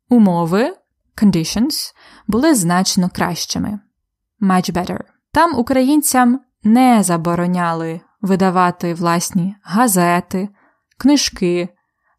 Умови 0.10 0.76
conditions, 1.18 1.94
були 2.28 2.56
значно 2.56 3.10
кращими. 3.10 3.80
Much 4.42 4.74
better. 4.74 5.00
Там 5.32 5.60
українцям 5.60 6.40
не 6.64 7.04
забороняли 7.04 8.02
видавати 8.22 8.94
власні 8.94 9.56
газети, 9.64 10.50
книжки, 10.98 11.70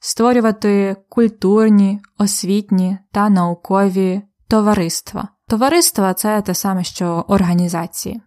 створювати 0.01 0.97
культурні, 1.09 2.01
освітні 2.19 2.99
та 3.13 3.29
наукові 3.29 4.23
товариства. 4.49 5.29
Товариства 5.49 6.15
це 6.15 6.43
те 6.43 6.55
саме, 6.55 6.85
що 6.85 7.25
організації. 7.29 8.21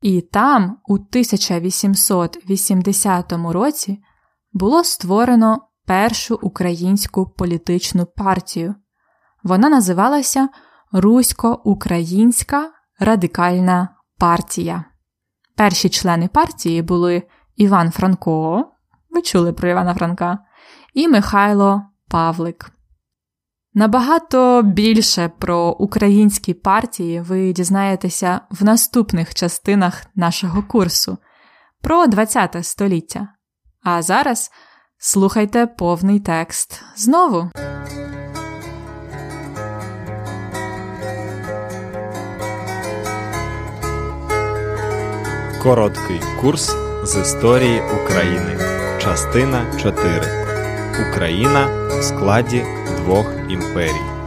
І 0.00 0.20
там, 0.20 0.78
у 0.86 0.94
1880 0.94 3.32
році, 3.32 4.02
було 4.52 4.84
створено 4.84 5.68
першу 5.86 6.38
українську 6.42 7.26
політичну 7.26 8.06
партію. 8.06 8.74
Вона 9.42 9.68
називалася 9.68 10.48
Русько-Українська 10.92 12.70
Радикальна 13.00 13.88
партія. 14.18 14.84
Перші 15.56 15.88
члени 15.88 16.28
партії 16.28 16.82
були 16.82 17.22
Іван 17.56 17.90
Франко, 17.90 18.64
ви 19.10 19.22
чули 19.22 19.52
про 19.52 19.68
Івана 19.68 19.94
Франка, 19.94 20.38
і 20.94 21.08
Михайло 21.08 21.82
Павлик. 22.08 22.77
Набагато 23.74 24.62
більше 24.62 25.30
про 25.38 25.70
українські 25.70 26.54
партії 26.54 27.20
ви 27.20 27.52
дізнаєтеся 27.52 28.40
в 28.50 28.64
наступних 28.64 29.34
частинах 29.34 30.02
нашого 30.14 30.62
курсу 30.62 31.18
про 31.82 32.02
ХХ 32.02 32.62
століття. 32.64 33.28
А 33.82 34.02
зараз 34.02 34.50
слухайте 34.98 35.66
повний 35.66 36.20
текст 36.20 36.82
знову. 36.96 37.50
Короткий 45.62 46.20
курс 46.40 46.76
з 47.04 47.16
історії 47.20 47.82
України. 48.04 48.58
Частина 48.98 49.78
4. 49.82 50.47
Україна 51.06 51.88
в 51.88 52.02
складі 52.02 52.64
двох 52.96 53.32
імперій. 53.50 54.18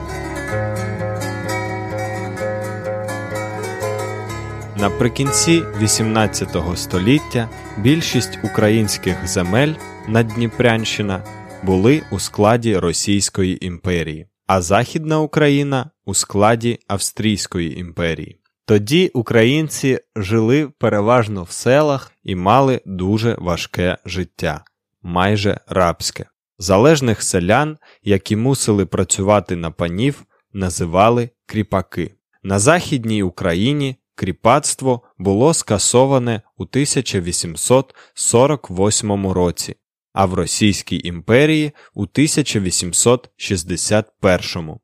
Наприкінці 4.77 5.61
XVIII 5.61 6.75
століття 6.75 7.49
більшість 7.77 8.39
українських 8.43 9.27
земель 9.27 9.73
Наддніпрянщина 10.07 11.23
були 11.63 12.01
у 12.11 12.19
складі 12.19 12.77
Російської 12.77 13.65
імперії, 13.65 14.27
а 14.47 14.61
Західна 14.61 15.19
Україна 15.19 15.89
у 16.05 16.13
складі 16.13 16.79
Австрійської 16.87 17.79
імперії. 17.79 18.39
Тоді 18.65 19.11
українці 19.13 19.99
жили 20.15 20.69
переважно 20.79 21.43
в 21.43 21.51
селах 21.51 22.11
і 22.23 22.35
мали 22.35 22.81
дуже 22.85 23.35
важке 23.39 23.97
життя, 24.05 24.63
майже 25.01 25.59
рабське. 25.67 26.25
Залежних 26.61 27.23
селян, 27.23 27.77
які 28.03 28.35
мусили 28.35 28.85
працювати 28.85 29.55
на 29.55 29.71
панів, 29.71 30.25
називали 30.53 31.29
кріпаки. 31.45 32.13
На 32.43 32.59
Західній 32.59 33.23
Україні 33.23 33.95
кріпацтво 34.15 35.01
було 35.17 35.53
скасоване 35.53 36.41
у 36.57 36.63
1848 36.63 39.27
році, 39.27 39.75
а 40.13 40.25
в 40.25 40.33
Російській 40.33 41.07
імперії 41.07 41.71
у 41.93 42.01
1861. 42.01 44.75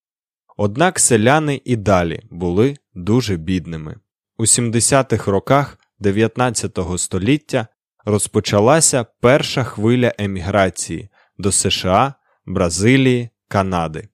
Однак 0.58 1.00
селяни 1.00 1.62
і 1.66 1.76
далі 1.76 2.22
були 2.32 2.78
дуже 2.94 3.36
бідними. 3.36 3.96
У 4.38 4.44
70-х 4.44 5.32
роках 5.32 5.80
19 6.00 6.80
століття 6.98 7.68
розпочалася 8.06 9.06
перша 9.22 9.63
хвиля 9.63 10.13
еміграції 10.18 11.10
до 11.38 11.52
США, 11.52 12.13
Бразилії, 12.45 13.30
Канади. 13.47 14.08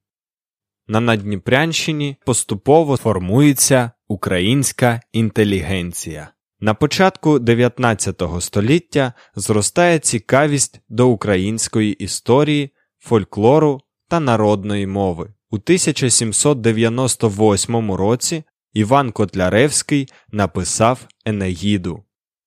На 0.88 1.00
Надніпрянщині 1.00 2.18
поступово 2.26 2.98
формується 2.98 3.92
українська 4.08 5.02
інтелігенція. 5.12 6.30
На 6.60 6.74
початку 6.74 7.40
19 7.40 8.22
століття 8.40 9.14
зростає 9.36 10.00
цікавість 10.00 10.82
до 10.90 11.08
української 11.08 11.94
історії, 11.94 12.70
фольклору 13.00 13.82
та 14.08 14.20
народної 14.20 14.88
мови. 14.88 15.34
У 15.50 15.56
1798 15.56 17.92
році 17.92 18.44
Іван 18.74 19.12
Котляревський 19.12 20.08
написав 20.32 21.08
Енеїду. 21.26 22.04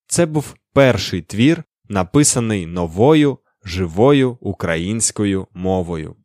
Це 0.06 0.26
був 0.26 0.54
перший 0.72 1.22
твір, 1.22 1.64
написаний 1.88 2.66
новою 2.66 3.38
живою 3.66 4.38
українською 4.40 5.46
мовою. 5.55 6.16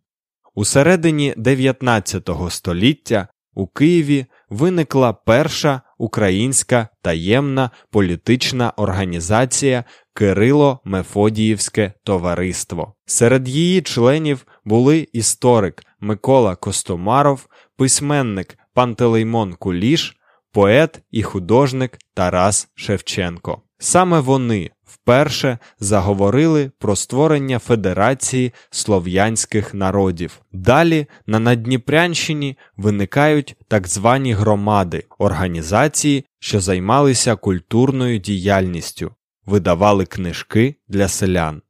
У 0.56 0.66
середині 0.66 1.34
19 1.38 2.30
століття 2.50 3.28
у 3.54 3.68
Києві 3.68 4.26
виникла 4.50 5.14
перша 5.14 5.82
українська 5.98 6.88
таємна 7.02 7.70
політична 7.92 8.74
організація 8.78 9.84
Кирило 10.14 10.80
Мефодіївське 10.84 11.94
товариство. 12.04 12.94
Серед 13.06 13.50
її 13.50 13.82
членів 13.82 14.46
були 14.66 15.08
історик 15.14 15.84
Микола 16.00 16.56
Костомаров, 16.56 17.48
письменник 17.78 18.58
Пантелеймон 18.74 19.54
Куліш, 19.54 20.18
поет 20.52 21.00
і 21.12 21.24
художник 21.24 21.98
Тарас 22.14 22.68
Шевченко. 22.76 23.62
Саме 23.80 24.20
вони 24.20 24.70
вперше 25.04 25.58
заговорили 25.80 26.72
про 26.80 26.96
створення 26.96 27.60
Федерації 27.60 28.54
слов'янських 28.70 29.74
народів. 29.74 30.42
Далі 30.52 31.06
на 31.28 31.40
Надніпрянщині 31.40 32.58
виникають 32.78 33.56
так 33.68 33.88
звані 33.88 34.34
громади, 34.34 35.04
організації, 35.18 36.26
що 36.40 36.62
займалися 36.62 37.36
культурною 37.36 38.18
діяльністю, 38.18 39.12
видавали 39.46 40.06
книжки 40.06 40.76
для 40.88 41.08
селян. 41.08 41.62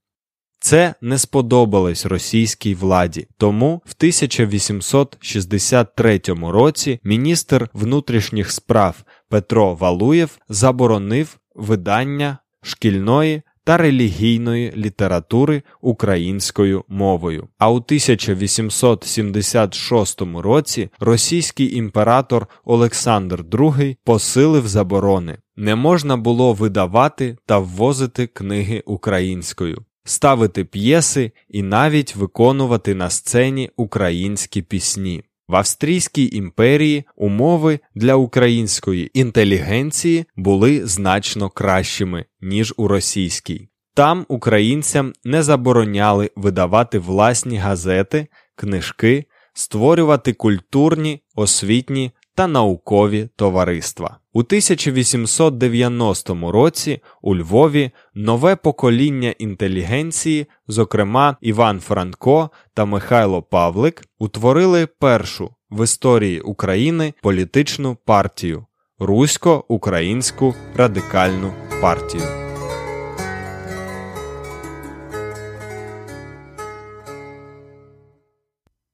Це 0.60 0.96
не 1.02 1.18
сподобалось 1.18 2.06
російській 2.06 2.76
владі, 2.76 3.28
тому 3.38 3.82
в 3.86 3.94
1863 3.98 6.22
році 6.28 7.00
міністр 7.04 7.70
внутрішніх 7.74 8.52
справ 8.52 9.04
Петро 9.30 9.76
Валуєв 9.76 10.38
заборонив 10.50 11.38
видання 11.56 12.38
шкільної 12.64 13.42
та 13.64 13.78
релігійної 13.78 14.74
літератури 14.78 15.64
українською 15.82 16.84
мовою. 16.88 17.48
А 17.58 17.72
у 17.72 17.76
1876 17.76 20.22
році 20.22 20.90
російський 21.00 21.76
імператор 21.76 22.48
Олександр 22.66 23.42
II 23.42 23.98
посилив 24.04 24.68
заборони. 24.68 25.38
Не 25.56 25.76
можна 25.76 26.18
було 26.18 26.54
видавати 26.54 27.38
та 27.46 27.60
ввозити 27.60 28.28
книги 28.28 28.84
українською, 28.86 29.86
ставити 30.04 30.66
п'єси 30.66 31.32
і 31.50 31.64
навіть 31.64 32.16
виконувати 32.16 32.96
на 32.96 33.10
сцені 33.10 33.70
українські 33.78 34.62
пісні. 34.62 35.24
В 35.52 35.56
Австрійській 35.56 36.36
імперії 36.36 37.06
умови 37.16 37.80
для 37.96 38.16
української 38.16 39.20
інтелігенції 39.20 40.26
були 40.36 40.88
значно 40.88 41.50
кращими, 41.50 42.26
ніж 42.42 42.74
у 42.78 42.88
російській. 42.88 43.70
Там 43.94 44.26
українцям 44.28 45.14
не 45.24 45.44
забороняли 45.44 46.32
видавати 46.36 47.00
власні 47.00 47.58
газети, 47.58 48.28
книжки, 48.56 49.26
створювати 49.54 50.34
культурні, 50.34 51.24
освітні 51.36 52.12
та 52.42 52.48
наукові 52.48 53.30
товариства. 53.36 54.18
У 54.34 54.40
1890 54.40 56.52
році 56.52 57.02
у 57.22 57.36
Львові 57.36 57.92
нове 58.14 58.56
покоління 58.56 59.34
інтелігенції, 59.40 60.46
зокрема 60.68 61.38
Іван 61.42 61.80
Франко 61.80 62.50
та 62.74 62.86
Михайло 62.86 63.42
Павлик, 63.42 64.04
утворили 64.20 64.86
першу 64.86 65.52
в 65.72 65.84
історії 65.84 66.42
України 66.42 67.14
політичну 67.22 67.98
партію 68.06 68.66
Русько-Українську 69.00 70.56
радикальну 70.76 71.54
партію. 71.82 72.24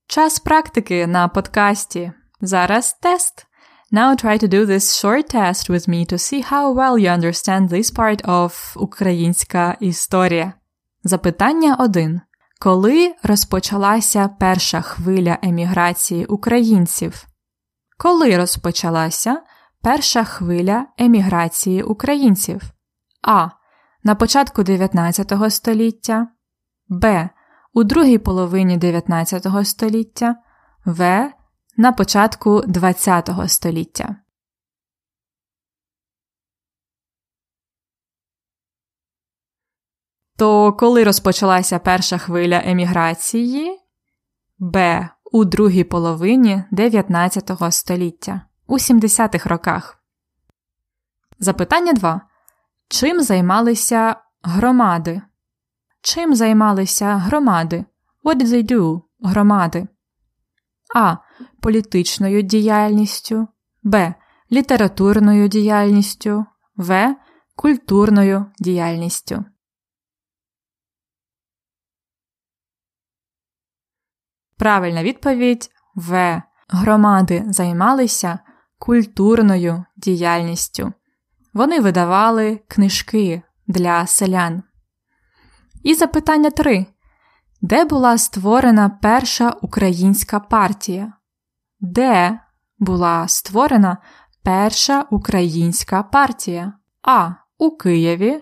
Час 0.08 0.40
практики 0.40 1.08
на 1.08 1.28
подкасті. 1.28 2.12
Зараз 2.42 2.94
тест. 2.94 3.48
Now 3.92 4.26
try 4.26 4.44
to 4.44 4.48
do 4.48 4.66
this 4.66 5.04
short 5.04 5.36
test 5.36 5.70
with 5.70 5.88
me 5.88 6.06
to 6.06 6.18
see 6.18 6.42
how 6.42 6.74
well 6.74 6.98
you 6.98 7.10
understand 7.18 7.70
this 7.70 7.96
part 7.96 8.26
of 8.26 8.78
українська 8.78 9.78
історія. 9.80 10.54
Запитання 11.04 11.76
1. 11.80 12.22
Коли 12.60 13.16
розпочалася 13.24 14.28
перша 14.28 14.82
хвиля 14.82 15.38
еміграції 15.42 16.26
українців? 16.26 17.26
Коли 17.98 18.38
розпочалася 18.38 19.42
перша 19.82 20.24
хвиля 20.24 20.86
еміграції 20.98 21.84
українців? 21.84 22.62
А. 23.22 23.48
На 24.04 24.16
початку 24.16 24.64
19 24.64 25.34
століття, 25.50 26.28
Б. 26.88 27.30
У 27.74 27.84
другій 27.84 28.18
половині 28.18 28.78
19 28.78 29.48
століття, 29.64 30.36
В 30.86 31.32
на 31.78 31.92
початку 31.92 32.62
ХХ 32.62 33.50
століття. 33.50 34.16
То 40.38 40.74
коли 40.74 41.04
розпочалася 41.04 41.80
перша 41.80 42.18
хвиля 42.18 42.62
еміграції? 42.66 43.80
Б. 44.60 45.10
У 45.32 45.46
другій 45.46 45.84
половині 45.84 46.64
19 46.72 47.52
століття 47.70 48.42
у 48.68 48.78
70-х 48.78 49.50
роках. 49.50 50.04
Запитання 51.40 51.94
2. 51.94 52.22
Чим 52.88 53.22
займалися 53.22 54.16
громади? 54.42 55.22
Чим 56.02 56.36
займалися 56.36 57.16
громади? 57.18 57.86
What 58.24 58.36
did 58.36 58.48
they 58.48 58.72
do? 58.72 59.02
Громади? 59.20 59.88
А 60.96 61.18
політичною 61.62 62.42
діяльністю, 62.42 63.48
Б. 63.84 64.14
Літературною 64.52 65.48
діяльністю, 65.48 66.46
В. 66.76 67.16
Культурною 67.56 68.46
діяльністю. 68.60 69.46
Правильна 74.58 75.04
відповідь 75.04 75.70
В. 75.96 76.42
Громади 76.70 77.44
займалися 77.48 78.40
культурною 78.80 79.86
діяльністю. 79.98 80.94
Вони 81.54 81.80
видавали 81.80 82.60
книжки 82.68 83.42
для 83.68 84.08
селян. 84.08 84.64
І 85.84 85.94
запитання 85.94 86.50
3 86.50 86.86
де 87.62 87.86
була 87.86 88.18
створена 88.18 88.90
перша 88.90 89.50
українська 89.50 90.40
партія? 90.40 91.14
Де 91.80 92.40
була 92.80 93.28
створена 93.28 93.98
перша 94.44 95.02
українська 95.02 96.04
партія? 96.04 96.74
А. 97.02 97.32
У 97.60 97.78
Києві, 97.78 98.42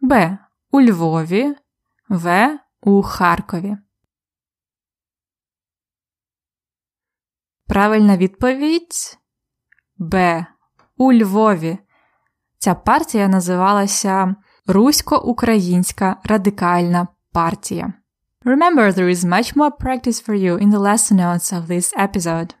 Б. 0.00 0.38
У 0.70 0.80
Львові, 0.80 1.54
В. 2.08 2.58
У 2.80 3.02
Харкові. 3.02 3.76
Правильна 7.66 8.16
відповідь 8.16 9.18
Б. 9.96 10.46
У 10.96 11.12
Львові. 11.12 11.78
Ця 12.58 12.74
партія 12.74 13.28
називалася 13.28 14.34
Русько-Українська 14.66 16.16
радикальна 16.24 17.08
партія. 17.32 17.92
Remember, 18.44 18.92
there 18.92 19.08
is 19.08 19.24
much 19.24 19.56
more 19.56 19.70
practice 19.70 20.20
for 20.20 20.34
you 20.34 20.58
in 20.58 20.70
the 20.70 20.78
lesson 20.78 21.16
notes 21.16 21.52
of 21.52 21.66
this 21.66 21.92
episode. 21.96 22.54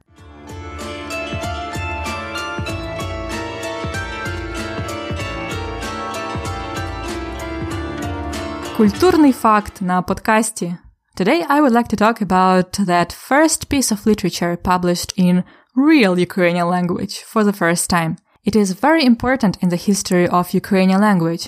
Культурний 8.77 9.33
факт 9.33 9.81
на 9.81 10.01
подкасті. 10.01 10.75
Today 11.17 11.47
I 11.49 11.61
would 11.61 11.71
like 11.71 11.87
to 11.87 11.97
talk 11.97 12.21
about 12.21 12.69
that 12.85 13.11
first 13.29 13.69
piece 13.69 13.91
of 13.91 14.05
literature 14.05 14.55
published 14.55 15.11
in 15.17 15.43
real 15.75 16.19
Ukrainian 16.19 16.67
language 16.75 17.15
for 17.31 17.43
the 17.43 17.57
first 17.61 17.89
time. 17.89 18.15
It 18.47 18.55
is 18.55 18.81
very 18.85 19.03
important 19.03 19.53
in 19.63 19.69
the 19.69 19.83
history 19.89 20.27
of 20.37 20.53
Ukrainian 20.53 21.01
language, 21.01 21.45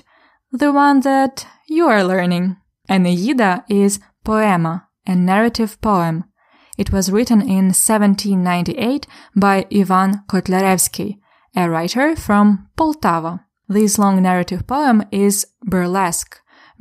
the 0.62 0.72
one 0.86 0.98
that 1.10 1.46
you 1.76 1.84
are 1.94 2.04
learning. 2.04 2.46
Aeneida 2.90 3.52
is 3.70 4.00
poema, 4.24 4.74
a 5.06 5.16
narrative 5.16 5.80
poem. 5.82 6.26
It 6.82 6.92
was 6.92 7.12
written 7.14 7.42
in 7.42 7.66
1798 7.74 9.06
by 9.36 9.66
Ivan 9.80 10.10
Kotlarevsky, 10.28 11.10
a 11.56 11.70
writer 11.70 12.16
from 12.16 12.68
Poltava. 12.78 13.34
This 13.68 14.00
long 14.00 14.22
narrative 14.22 14.66
poem 14.66 15.04
is 15.12 15.46
burlesque, 15.64 16.34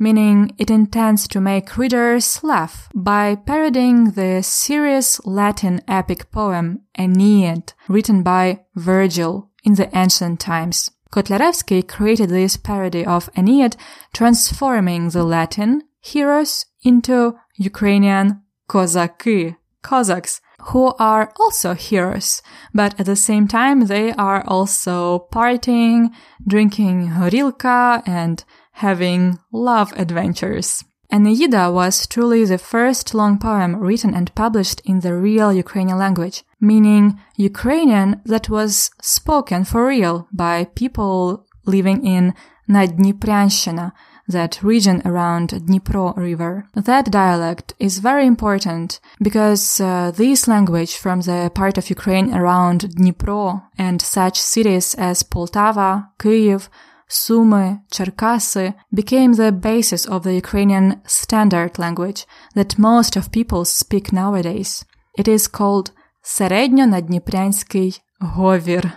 meaning 0.04 0.54
it 0.58 0.70
intends 0.70 1.26
to 1.26 1.40
make 1.40 1.78
readers 1.78 2.26
laugh 2.44 2.90
by 2.94 3.34
parodying 3.34 4.10
the 4.10 4.42
serious 4.42 5.08
Latin 5.24 5.80
epic 5.88 6.30
poem 6.30 6.66
Aeneid, 6.98 7.72
written 7.88 8.22
by 8.22 8.60
Virgil 8.74 9.48
in 9.64 9.74
the 9.76 9.88
ancient 9.96 10.40
times. 10.40 10.90
Kotlarevsky 11.10 11.88
created 11.88 12.28
this 12.28 12.58
parody 12.58 13.06
of 13.06 13.30
Aeneid, 13.34 13.76
transforming 14.12 15.08
the 15.08 15.24
Latin 15.24 15.82
heroes 16.00 16.66
into 16.82 17.36
Ukrainian 17.56 18.42
kozaki, 18.68 19.56
Cossacks, 19.82 20.40
who 20.68 20.92
are 20.98 21.32
also 21.40 21.72
heroes, 21.74 22.42
but 22.74 22.98
at 23.00 23.06
the 23.06 23.16
same 23.16 23.46
time 23.48 23.86
they 23.86 24.12
are 24.12 24.42
also 24.46 25.28
partying, 25.32 26.10
drinking 26.46 27.08
horilka, 27.16 28.02
and 28.06 28.44
having 28.74 29.38
love 29.52 29.92
adventures. 29.96 30.84
Aeneida 31.12 31.70
was 31.70 32.06
truly 32.06 32.44
the 32.44 32.58
first 32.58 33.14
long 33.14 33.38
poem 33.38 33.76
written 33.76 34.14
and 34.14 34.34
published 34.34 34.80
in 34.84 35.00
the 35.00 35.14
real 35.14 35.52
Ukrainian 35.52 35.98
language, 35.98 36.42
meaning 36.60 37.20
Ukrainian 37.36 38.20
that 38.24 38.48
was 38.48 38.90
spoken 39.00 39.64
for 39.64 39.86
real 39.86 40.26
by 40.32 40.64
people 40.74 41.46
living 41.66 42.04
in 42.04 42.34
Nadnipranshina, 42.68 43.92
that 44.26 44.62
region 44.62 45.02
around 45.04 45.50
Dnipro 45.50 46.16
River. 46.16 46.66
That 46.74 47.10
dialect 47.10 47.74
is 47.78 47.98
very 47.98 48.26
important 48.26 48.98
because 49.20 49.80
uh, 49.80 50.10
this 50.10 50.48
language 50.48 50.96
from 50.96 51.20
the 51.20 51.50
part 51.54 51.76
of 51.78 51.90
Ukraine 51.90 52.34
around 52.34 52.80
Dnipro 52.96 53.62
and 53.76 54.00
such 54.00 54.40
cities 54.40 54.94
as 54.94 55.22
Poltava, 55.22 56.08
Kyiv, 56.18 56.68
Sumy, 57.08 57.80
Cherkasy 57.92 58.74
became 58.92 59.34
the 59.34 59.52
basis 59.52 60.06
of 60.06 60.22
the 60.22 60.34
Ukrainian 60.34 61.00
standard 61.06 61.78
language 61.78 62.26
that 62.56 62.78
most 62.78 63.16
of 63.16 63.30
people 63.30 63.64
speak 63.64 64.12
nowadays. 64.12 64.84
It 65.18 65.28
is 65.28 65.46
called 65.48 65.92
Середньонадніпрянський 66.22 68.02
говір, 68.18 68.90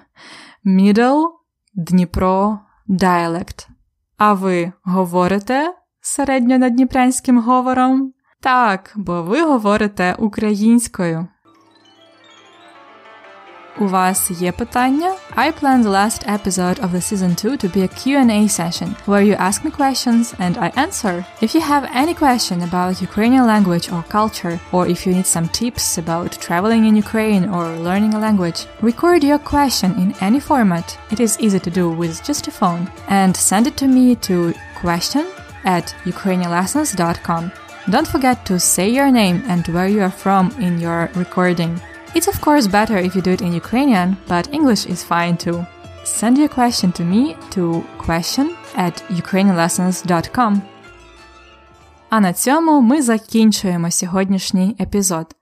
Middle 0.66 1.24
Dnipro 1.78 2.60
dialect. 2.90 3.68
А 4.18 4.34
ви 4.34 4.72
говорите 4.84 5.74
середньонадніпрянським 6.02 7.42
говором? 7.42 8.14
Так, 8.42 8.94
бо 8.96 9.24
ви 9.24 9.44
говорите 9.44 10.16
українською. 10.20 11.28
У 13.79 13.87
вас 13.87 14.31
є 14.31 14.53
питання? 14.53 15.15
I 15.37 15.53
plan 15.63 15.83
the 15.83 15.91
last 15.91 16.27
episode 16.29 16.79
of 16.85 16.91
the 16.95 17.01
season 17.01 17.35
2 17.35 17.57
to 17.57 17.69
be 17.77 17.83
a 17.83 17.95
Q&A 18.01 18.49
session 18.49 18.95
where 19.07 19.25
you 19.29 19.35
ask 19.49 19.65
me 19.65 19.71
questions 19.71 20.25
and 20.39 20.55
I 20.67 20.69
answer. 20.85 21.25
If 21.45 21.51
you 21.55 21.63
have 21.73 21.85
any 22.03 22.15
question 22.25 22.59
about 22.69 23.03
Ukrainian 23.09 23.47
language 23.55 23.87
or 23.95 24.11
culture 24.19 24.57
or 24.75 24.83
if 24.95 24.99
you 25.05 25.13
need 25.15 25.29
some 25.37 25.49
tips 25.61 25.87
about 26.03 26.39
traveling 26.47 26.83
in 26.89 27.03
Ukraine 27.05 27.45
or 27.55 27.65
learning 27.89 28.13
a 28.15 28.23
language, 28.27 28.61
record 28.91 29.21
your 29.31 29.43
question 29.55 29.91
in 30.03 30.09
any 30.29 30.41
format. 30.51 30.87
It 31.15 31.21
is 31.27 31.41
easy 31.45 31.61
to 31.63 31.77
do 31.81 31.87
with 32.01 32.23
just 32.29 32.49
a 32.49 32.57
phone 32.61 32.85
and 33.21 33.33
send 33.51 33.65
it 33.71 33.77
to 33.79 33.87
me 33.97 34.07
to 34.29 34.37
question 34.85 35.25
at 35.77 35.87
ukrainianlessons.com. 36.13 37.43
Don't 37.95 38.13
forget 38.15 38.39
to 38.49 38.55
say 38.75 38.89
your 38.99 39.11
name 39.23 39.39
and 39.53 39.63
where 39.75 39.91
you 39.95 40.03
are 40.09 40.17
from 40.25 40.45
in 40.67 40.73
your 40.87 41.01
recording. 41.23 41.73
It's 42.17 42.29
of 42.29 42.41
course 42.41 42.67
better 42.67 42.99
if 42.99 43.17
you 43.17 43.23
do 43.23 43.33
it 43.33 43.43
in 43.43 43.53
Ukrainian, 43.63 44.17
but 44.29 44.53
English 44.53 44.87
is 44.87 45.03
fine 45.03 45.37
too. 45.37 45.59
Send 46.05 46.37
your 46.39 46.49
question 46.49 46.93
to 46.93 47.05
me 47.05 47.37
to 47.55 47.63
question 48.07 48.47
at 48.77 49.03
ukrainianlessons.com. 49.11 50.63
А 52.11 52.21
на 52.21 52.33
цьому 52.33 52.81
ми 52.81 53.03
закінчуємо 53.03 53.91
сьогоднішній 53.91 54.77
епізод. 54.81 55.35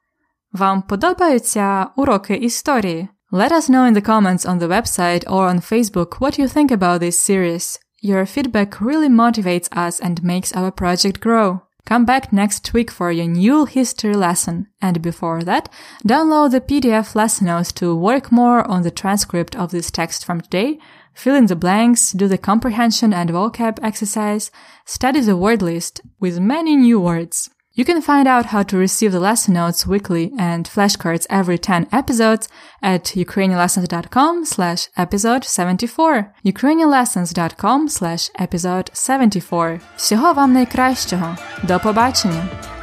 Вам 0.53 0.83
подобаються 0.83 1.87
уроки 1.97 2.35
історії? 2.35 3.09
Let 3.33 3.53
us 3.53 3.71
know 3.71 3.87
in 3.87 3.95
the 3.95 4.09
comments 4.09 4.45
on 4.45 4.59
the 4.59 4.69
website 4.69 5.25
or 5.27 5.47
on 5.47 5.61
Facebook 5.61 6.19
what 6.19 6.39
you 6.39 6.49
think 6.57 6.71
about 6.73 6.99
this 7.01 7.17
series. 7.31 7.79
Your 8.03 8.27
feedback 8.27 8.81
really 8.81 9.09
motivates 9.09 9.69
us 9.87 10.01
and 10.01 10.25
makes 10.25 10.53
our 10.57 10.71
project 10.73 11.21
grow. 11.21 11.61
Come 11.86 12.04
back 12.04 12.34
next 12.34 12.74
week 12.74 12.90
for 12.90 13.12
your 13.12 13.28
new 13.28 13.66
history 13.66 14.16
lesson. 14.16 14.68
And 14.82 15.04
before 15.04 15.44
that, 15.44 15.70
download 16.04 16.52
the 16.52 16.62
PDF 16.62 17.14
lesson 17.14 17.46
notes 17.46 17.72
to 17.74 17.96
work 17.96 18.32
more 18.32 18.68
on 18.68 18.82
the 18.82 18.90
transcript 18.90 19.56
of 19.56 19.70
this 19.70 19.92
text 19.92 20.26
from 20.26 20.42
today, 20.42 20.80
fill 21.14 21.36
in 21.36 21.46
the 21.46 21.56
blanks, 21.56 22.12
do 22.12 22.28
the 22.28 22.40
comprehension 22.40 23.14
and 23.14 23.30
vocab 23.30 23.78
exercise, 23.84 24.50
study 24.86 25.20
the 25.20 25.38
word 25.38 25.62
list 25.62 26.02
with 26.20 26.40
many 26.40 26.76
new 26.76 27.00
words. 27.00 27.52
You 27.75 27.85
can 27.85 28.03
find 28.03 28.27
out 28.27 28.47
how 28.47 28.63
to 28.65 28.77
receive 28.77 29.13
the 29.13 29.21
lesson 29.21 29.55
notes 29.55 29.87
weekly 29.87 30.33
and 30.37 30.69
flashcards 30.69 31.27
every 31.31 31.57
10 31.57 31.87
episodes 31.93 32.49
at 32.83 33.05
ukrainianlessons.com 33.05 34.45
slash 34.45 34.89
episode 34.97 35.45
74. 35.45 36.35
ukrainianlessons.com 36.45 37.89
slash 37.89 38.31
episode 38.39 38.91
74. 38.93 39.81
Всього 39.97 40.33
вам 40.33 40.53
найкращого. 40.53 41.37
До 41.63 41.81
побачення! 41.81 42.74